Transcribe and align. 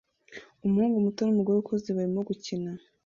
Umuhungu 0.65 1.03
muto 1.05 1.21
numugore 1.23 1.57
ukuze 1.59 1.89
barimo 1.97 2.21
gukina 2.29 2.71